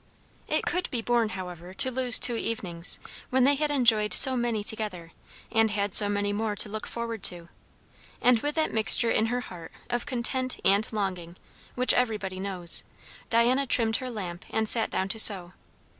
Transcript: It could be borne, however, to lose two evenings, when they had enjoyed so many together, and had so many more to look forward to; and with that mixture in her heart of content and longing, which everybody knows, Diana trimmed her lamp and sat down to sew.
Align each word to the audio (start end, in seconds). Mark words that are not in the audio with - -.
It 0.47 0.65
could 0.65 0.89
be 0.89 1.03
borne, 1.03 1.29
however, 1.29 1.75
to 1.75 1.91
lose 1.91 2.17
two 2.17 2.35
evenings, 2.35 2.99
when 3.29 3.43
they 3.43 3.53
had 3.53 3.69
enjoyed 3.69 4.15
so 4.15 4.35
many 4.35 4.63
together, 4.63 5.11
and 5.51 5.69
had 5.69 5.93
so 5.93 6.09
many 6.09 6.33
more 6.33 6.55
to 6.55 6.67
look 6.69 6.87
forward 6.87 7.21
to; 7.25 7.49
and 8.19 8.39
with 8.39 8.55
that 8.55 8.73
mixture 8.73 9.11
in 9.11 9.27
her 9.27 9.41
heart 9.41 9.71
of 9.91 10.07
content 10.07 10.59
and 10.65 10.91
longing, 10.91 11.37
which 11.75 11.93
everybody 11.93 12.39
knows, 12.39 12.83
Diana 13.29 13.67
trimmed 13.67 13.97
her 13.97 14.09
lamp 14.09 14.43
and 14.49 14.67
sat 14.67 14.89
down 14.89 15.07
to 15.09 15.19
sew. 15.19 15.53